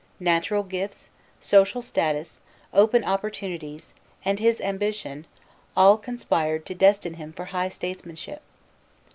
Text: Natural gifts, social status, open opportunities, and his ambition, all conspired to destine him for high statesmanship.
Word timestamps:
Natural 0.19 0.63
gifts, 0.63 1.09
social 1.39 1.83
status, 1.83 2.39
open 2.73 3.03
opportunities, 3.03 3.93
and 4.25 4.39
his 4.39 4.59
ambition, 4.59 5.27
all 5.77 5.95
conspired 5.99 6.65
to 6.65 6.73
destine 6.73 7.13
him 7.17 7.31
for 7.31 7.45
high 7.45 7.69
statesmanship. 7.69 8.41